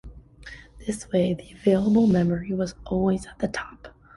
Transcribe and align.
This 0.87 1.07
way 1.11 1.35
the 1.35 1.51
available 1.51 2.07
memory 2.07 2.53
was 2.53 2.73
always 2.87 3.27
at 3.27 3.37
the 3.37 3.47
"top". 3.47 3.93